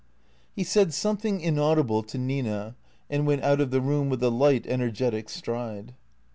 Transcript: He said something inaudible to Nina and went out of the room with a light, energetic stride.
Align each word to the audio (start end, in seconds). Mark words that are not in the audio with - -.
He 0.55 0.63
said 0.63 0.95
something 0.95 1.39
inaudible 1.39 2.01
to 2.01 2.17
Nina 2.17 2.75
and 3.07 3.27
went 3.27 3.43
out 3.43 3.61
of 3.61 3.69
the 3.69 3.81
room 3.81 4.09
with 4.09 4.23
a 4.23 4.31
light, 4.31 4.65
energetic 4.65 5.29
stride. 5.29 5.93